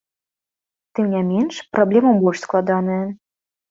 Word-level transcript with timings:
Тым 0.95 1.05
не 1.13 1.21
менш, 1.29 1.61
праблема 1.77 2.17
больш 2.25 2.39
складаная. 2.49 3.03